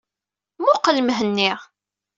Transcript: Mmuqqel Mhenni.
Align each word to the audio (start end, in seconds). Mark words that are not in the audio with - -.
Mmuqqel 0.59 0.97
Mhenni. 1.03 1.51